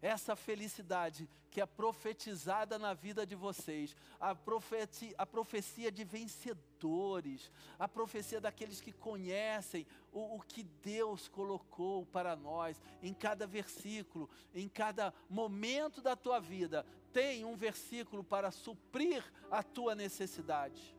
[0.04, 7.50] essa felicidade que é profetizada na vida de vocês, a, profecia, a profecia de vencedores,
[7.78, 14.28] a profecia daqueles que conhecem o, o que Deus colocou para nós em cada versículo,
[14.54, 16.84] em cada momento da tua vida.
[17.10, 20.94] Tem um versículo para suprir a tua necessidade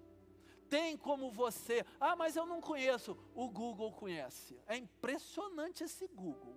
[0.67, 1.85] tem como você.
[2.01, 3.15] Ah, mas eu não conheço.
[3.35, 4.59] O Google conhece.
[4.65, 6.54] É impressionante esse Google.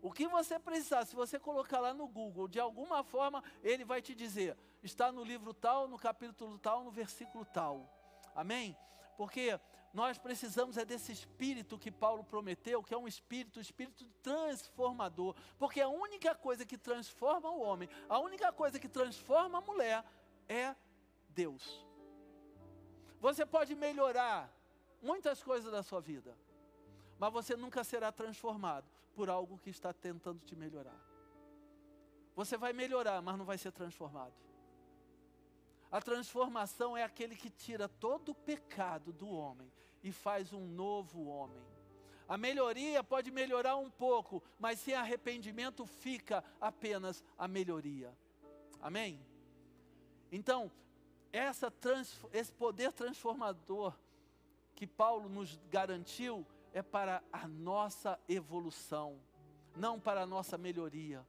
[0.00, 4.00] O que você precisar, se você colocar lá no Google, de alguma forma, ele vai
[4.00, 7.88] te dizer, está no livro tal, no capítulo tal, no versículo tal.
[8.34, 8.76] Amém?
[9.16, 9.58] Porque
[9.92, 15.34] nós precisamos é desse espírito que Paulo prometeu, que é um espírito, um espírito transformador.
[15.58, 20.04] Porque a única coisa que transforma o homem, a única coisa que transforma a mulher
[20.48, 20.76] é
[21.30, 21.84] Deus.
[23.20, 24.52] Você pode melhorar
[25.02, 26.36] muitas coisas da sua vida,
[27.18, 30.98] mas você nunca será transformado por algo que está tentando te melhorar.
[32.36, 34.34] Você vai melhorar, mas não vai ser transformado.
[35.90, 41.24] A transformação é aquele que tira todo o pecado do homem e faz um novo
[41.24, 41.62] homem.
[42.28, 48.14] A melhoria pode melhorar um pouco, mas sem arrependimento fica apenas a melhoria.
[48.80, 49.18] Amém?
[50.30, 50.70] Então,
[52.32, 53.94] esse poder transformador
[54.74, 59.20] que Paulo nos garantiu é para a nossa evolução,
[59.76, 61.26] não para a nossa melhoria.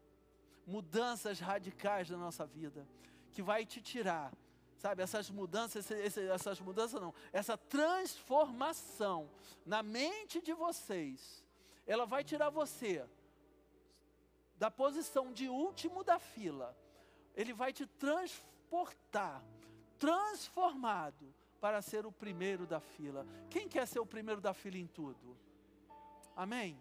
[0.66, 2.88] Mudanças radicais na nossa vida,
[3.32, 4.32] que vai te tirar,
[4.78, 9.30] sabe, essas mudanças, essas mudanças não, essa transformação
[9.66, 11.44] na mente de vocês,
[11.88, 13.04] ela vai tirar você
[14.58, 16.78] da posição de último da fila,
[17.36, 19.44] ele vai te transportar,
[19.98, 23.26] transformado para ser o primeiro da fila.
[23.50, 25.38] Quem quer ser o primeiro da fila em tudo?
[26.36, 26.80] Amém?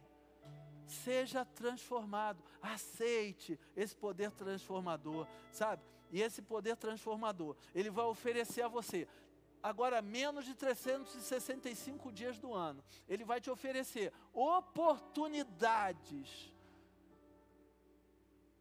[0.87, 5.83] Seja transformado, aceite esse poder transformador, sabe?
[6.11, 9.07] E esse poder transformador, ele vai oferecer a você
[9.63, 12.83] agora menos de 365 dias do ano.
[13.09, 16.55] Ele vai te oferecer oportunidades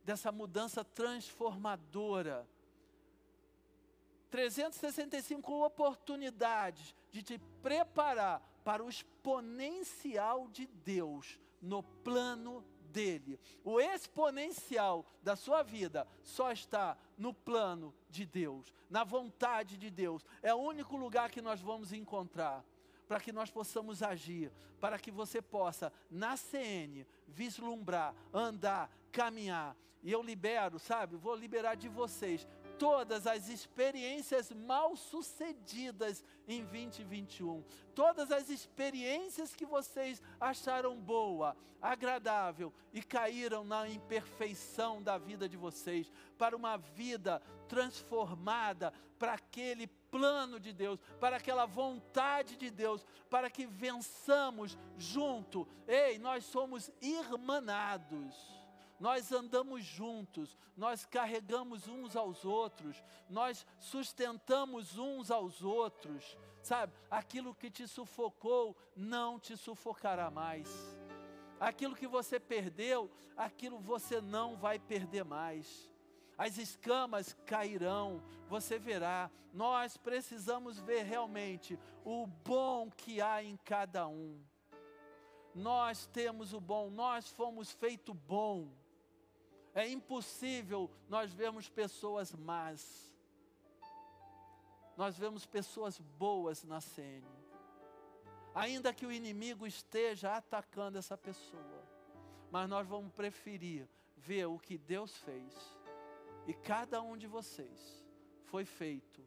[0.04, 2.48] dessa mudança transformadora
[4.30, 13.40] 365 oportunidades de te preparar para o exponencial de Deus no plano dele.
[13.64, 20.26] O exponencial da sua vida só está no plano de Deus, na vontade de Deus.
[20.42, 22.64] É o único lugar que nós vamos encontrar
[23.08, 24.52] para que nós possamos agir,
[24.82, 29.76] para que você possa, na CN, vislumbrar, andar, caminhar.
[30.04, 31.16] E eu libero, sabe?
[31.16, 32.48] Vou liberar de vocês
[32.78, 37.64] todas as experiências mal sucedidas em 2021,
[37.94, 45.58] todas as experiências que vocês acharam boa, agradável e caíram na imperfeição da vida de
[45.58, 53.06] vocês, para uma vida transformada para aquele plano de Deus, para aquela vontade de Deus,
[53.30, 55.68] para que vençamos junto.
[55.88, 58.57] Ei, nós somos irmanados
[59.00, 66.94] nós andamos juntos, nós carregamos uns aos outros, nós sustentamos uns aos outros, sabe?
[67.10, 70.70] Aquilo que te sufocou não te sufocará mais.
[71.60, 75.90] Aquilo que você perdeu, aquilo você não vai perder mais.
[76.38, 79.30] As escamas cairão, você verá.
[79.54, 84.40] Nós precisamos ver realmente o bom que há em cada um.
[85.56, 88.70] Nós temos o bom, nós fomos feito bom.
[89.78, 93.14] É impossível nós vermos pessoas más.
[94.98, 97.30] Nós vemos pessoas boas na cena.
[98.56, 101.88] Ainda que o inimigo esteja atacando essa pessoa,
[102.50, 105.54] mas nós vamos preferir ver o que Deus fez.
[106.48, 108.04] E cada um de vocês
[108.46, 109.24] foi feito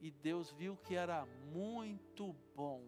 [0.00, 2.82] e Deus viu que era muito bom.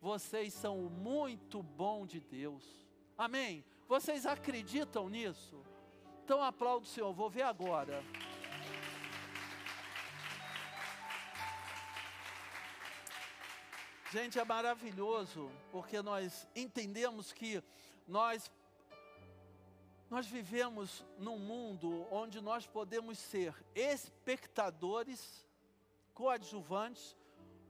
[0.00, 2.86] Vocês são muito bom de Deus.
[3.18, 3.64] Amém?
[3.88, 5.60] Vocês acreditam nisso?
[6.30, 8.04] Então aplaudo o Senhor, vou ver agora.
[14.12, 17.60] Gente, é maravilhoso, porque nós entendemos que
[18.06, 18.48] nós
[20.08, 25.44] nós vivemos num mundo onde nós podemos ser espectadores,
[26.14, 27.16] coadjuvantes,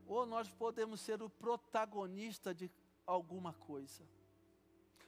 [0.06, 2.70] ou nós podemos ser o protagonista de
[3.06, 4.06] alguma coisa.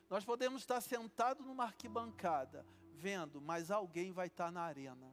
[0.09, 5.13] Nós podemos estar sentados numa arquibancada, vendo, mas alguém vai estar na arena.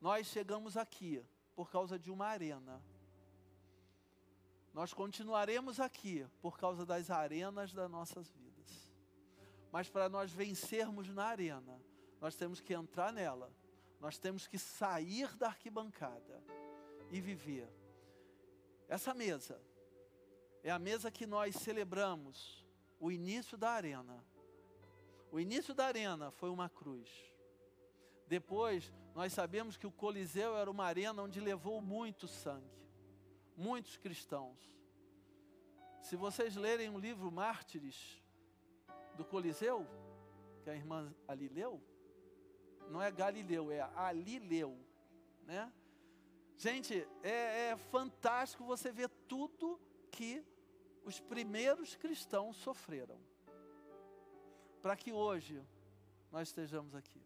[0.00, 1.24] Nós chegamos aqui
[1.54, 2.82] por causa de uma arena.
[4.72, 8.94] Nós continuaremos aqui por causa das arenas das nossas vidas.
[9.70, 11.80] Mas para nós vencermos na arena,
[12.20, 13.52] nós temos que entrar nela.
[14.00, 16.42] Nós temos que sair da arquibancada
[17.10, 17.68] e viver.
[18.88, 19.60] Essa mesa
[20.62, 22.64] é a mesa que nós celebramos
[22.98, 24.24] o início da arena.
[25.30, 27.08] O início da arena foi uma cruz.
[28.26, 32.88] Depois, nós sabemos que o Coliseu era uma arena onde levou muito sangue,
[33.56, 34.58] muitos cristãos.
[36.00, 38.20] Se vocês lerem o livro Mártires
[39.16, 39.86] do Coliseu,
[40.64, 41.80] que a irmã ali leu,
[42.88, 44.76] não é Galileu, é Alileu,
[45.44, 45.72] né?
[46.56, 50.44] Gente, é, é fantástico você ver tudo que
[51.04, 53.29] os primeiros cristãos sofreram
[54.80, 55.62] para que hoje
[56.30, 57.22] nós estejamos aqui.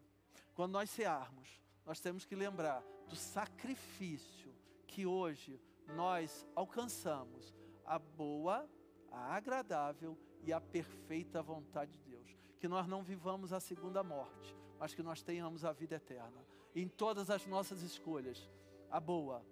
[0.53, 4.53] Quando nós cearmos, nós temos que lembrar do sacrifício
[4.87, 5.59] que hoje
[5.95, 7.53] nós alcançamos
[7.85, 8.67] a boa,
[9.11, 12.35] a agradável e a perfeita vontade de Deus.
[12.59, 16.45] Que nós não vivamos a segunda morte, mas que nós tenhamos a vida eterna.
[16.75, 18.49] Em todas as nossas escolhas,
[18.89, 19.45] a boa,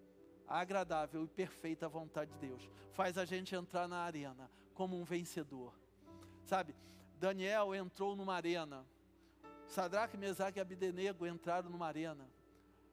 [0.47, 5.03] a agradável e perfeita vontade de Deus faz a gente entrar na arena como um
[5.03, 5.73] vencedor.
[6.43, 6.75] Sabe,
[7.23, 8.85] Daniel entrou numa arena.
[9.69, 12.29] Sadraque, Mesaque e Abidenego entraram numa arena.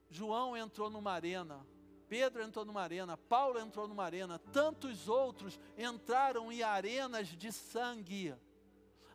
[0.09, 1.67] João entrou numa arena.
[2.09, 8.33] Pedro entrou numa arena, Paulo entrou numa arena, tantos outros entraram em arenas de sangue,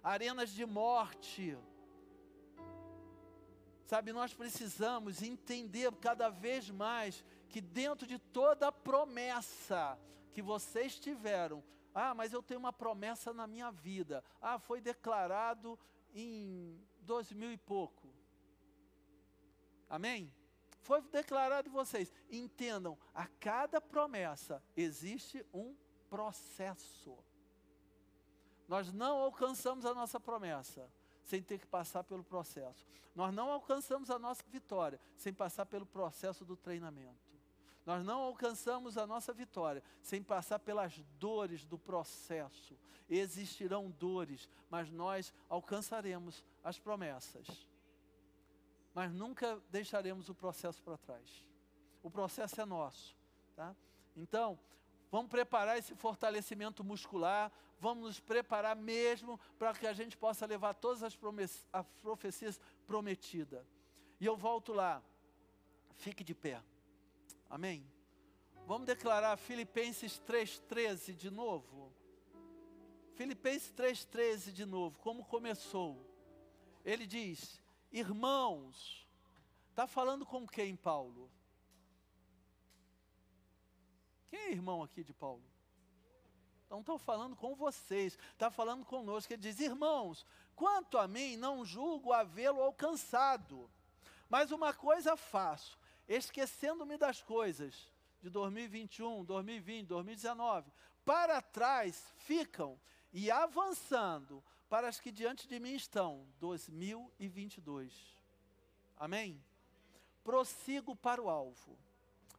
[0.04, 1.58] arenas de morte.
[3.86, 9.98] Sabe, nós precisamos entender cada vez mais que dentro de toda a promessa
[10.34, 11.64] que vocês tiveram,
[11.96, 14.22] ah, mas eu tenho uma promessa na minha vida.
[14.42, 15.80] Ah, foi declarado
[16.14, 18.14] em dois mil e pouco.
[19.90, 20.34] Amém?
[20.82, 22.12] Foi declarado em vocês.
[22.30, 25.74] Entendam, a cada promessa existe um
[26.10, 27.18] processo.
[28.68, 30.92] Nós não alcançamos a nossa promessa
[31.24, 32.86] sem ter que passar pelo processo.
[33.16, 37.25] Nós não alcançamos a nossa vitória sem passar pelo processo do treinamento.
[37.86, 42.78] Nós não alcançamos a nossa vitória sem passar pelas dores do processo.
[43.08, 47.48] Existirão dores, mas nós alcançaremos as promessas.
[48.94, 51.46] Mas nunca deixaremos o processo para trás.
[52.02, 53.16] O processo é nosso,
[53.56, 53.76] tá?
[54.16, 54.58] Então,
[55.16, 60.74] Vamos preparar esse fortalecimento muscular, vamos nos preparar mesmo para que a gente possa levar
[60.74, 61.18] todas as,
[61.72, 63.66] as profecias prometidas.
[64.20, 65.02] E eu volto lá.
[65.96, 66.62] Fique de pé.
[67.50, 67.86] Amém?
[68.66, 71.94] Vamos declarar Filipenses 3,13 de novo.
[73.14, 76.06] Filipenses 3,13 de novo, como começou.
[76.84, 79.08] Ele diz: Irmãos,
[79.70, 81.32] está falando com quem, Paulo?
[84.28, 85.44] Quem é irmão aqui de Paulo?
[86.66, 89.32] Então estou falando com vocês, está falando conosco.
[89.32, 90.26] Ele diz: Irmãos,
[90.56, 93.70] quanto a mim, não julgo havê-lo alcançado,
[94.28, 95.78] mas uma coisa faço,
[96.08, 97.92] esquecendo-me das coisas
[98.22, 100.72] de 2021, 2020, 2019,
[101.04, 102.80] para trás ficam
[103.14, 107.94] e avançando para as que diante de mim estão, 2022.
[108.98, 109.42] Amém?
[110.24, 111.78] Prossigo para o alvo,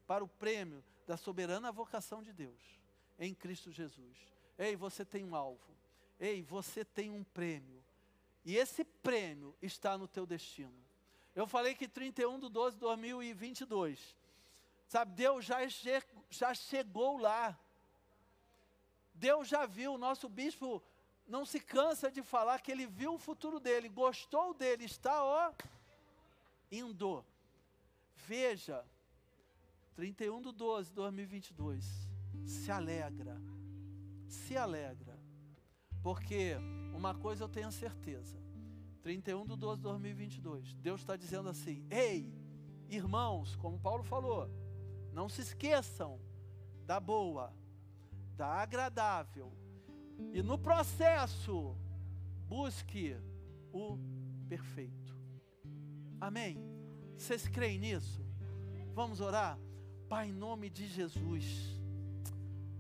[0.07, 2.61] para o prêmio da soberana vocação de Deus,
[3.19, 4.19] em Cristo Jesus.
[4.59, 5.77] Ei, você tem um alvo.
[6.19, 7.85] Ei, você tem um prêmio.
[8.45, 10.86] E esse prêmio está no teu destino.
[11.37, 14.17] Eu falei que 31 de 12 de 2022
[14.89, 15.59] Sabe, Deus já,
[16.31, 17.59] já chegou lá.
[19.15, 20.83] Deus já viu, o nosso bispo
[21.27, 25.53] não se cansa de falar que ele viu o futuro dele, gostou dele, está ó,
[26.71, 27.25] indo.
[28.27, 28.85] Veja,
[29.95, 31.85] 31 de 12 de 2022,
[32.45, 33.41] se alegra,
[34.29, 35.19] se alegra,
[36.03, 36.57] porque
[36.95, 38.39] uma coisa eu tenho certeza,
[39.07, 42.29] 31 de 12 de 2022, Deus está dizendo assim: ei,
[42.89, 44.51] irmãos, como Paulo falou,
[45.13, 46.19] não se esqueçam
[46.85, 47.55] da boa,
[48.37, 49.53] da agradável.
[50.33, 51.77] E no processo,
[52.49, 53.17] busque
[53.73, 53.97] o
[54.49, 55.17] perfeito.
[56.21, 56.59] Amém?
[57.17, 58.27] Vocês creem nisso?
[58.93, 59.57] Vamos orar?
[60.09, 61.79] Pai, em nome de Jesus.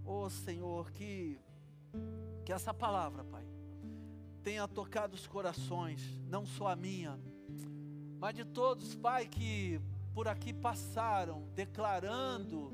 [0.04, 1.38] Oh Senhor, que,
[2.44, 3.46] que essa palavra, Pai,
[4.46, 7.18] tenha tocado os corações, não só a minha,
[8.20, 9.80] mas de todos, Pai, que
[10.14, 12.72] por aqui passaram declarando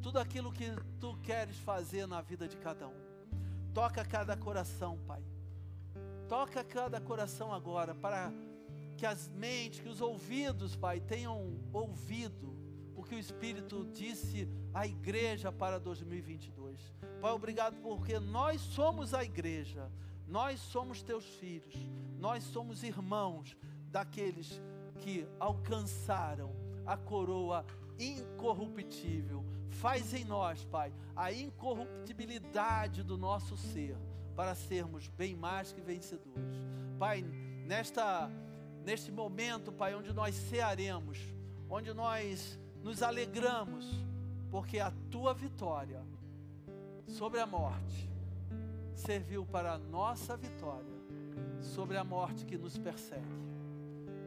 [0.00, 2.94] tudo aquilo que tu queres fazer na vida de cada um.
[3.74, 5.20] Toca cada coração, Pai.
[6.28, 8.32] Toca cada coração agora para
[8.96, 12.56] que as mentes, que os ouvidos, Pai, tenham ouvido
[12.94, 16.78] o que o Espírito disse à igreja para 2022.
[17.20, 19.90] Pai, obrigado porque nós somos a igreja,
[20.28, 21.74] nós somos teus filhos,
[22.18, 23.56] nós somos irmãos
[23.90, 24.60] daqueles
[25.00, 26.54] que alcançaram
[26.84, 27.64] a coroa
[27.98, 29.44] incorruptível.
[29.70, 33.96] Faz em nós, Pai, a incorruptibilidade do nosso ser,
[34.36, 36.56] para sermos bem mais que vencedores.
[36.98, 37.22] Pai,
[37.66, 38.30] nesta
[38.84, 41.18] neste momento, Pai, onde nós cearemos,
[41.68, 43.84] onde nós nos alegramos,
[44.50, 46.02] porque a tua vitória
[47.06, 48.07] sobre a morte
[48.98, 50.98] serviu para a nossa vitória
[51.60, 53.24] sobre a morte que nos persegue.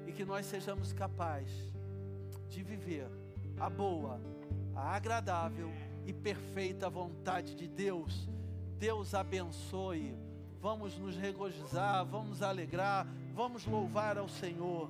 [0.07, 1.72] E que nós sejamos capazes
[2.49, 3.07] de viver
[3.59, 4.19] a boa,
[4.76, 5.69] a agradável
[6.05, 8.28] e perfeita vontade de Deus.
[8.80, 10.15] Deus abençoe.
[10.59, 14.89] Vamos nos regozijar, vamos alegrar, vamos louvar ao Senhor.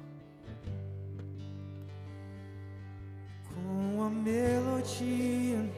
[3.53, 5.69] Com a melodia,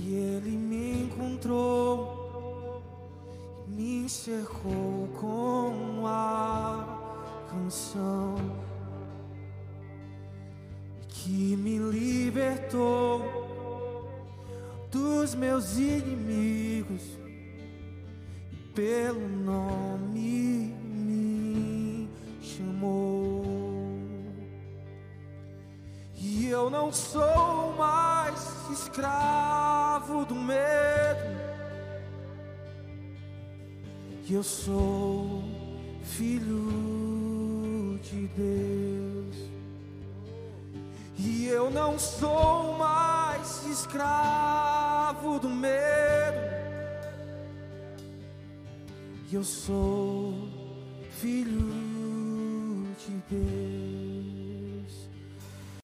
[0.00, 2.17] e Ele me encontrou,
[3.78, 6.84] me cercou com a
[7.48, 8.34] canção
[11.06, 13.22] que me libertou
[14.90, 17.02] dos meus inimigos
[18.50, 22.10] e pelo nome me
[22.42, 23.44] chamou.
[26.16, 28.40] E eu não sou mais
[28.72, 31.37] escravo do medo.
[34.28, 35.42] E eu sou
[36.02, 39.36] filho de Deus.
[41.18, 46.36] E eu não sou mais escravo do medo.
[49.32, 50.34] Eu sou
[51.10, 51.77] filho.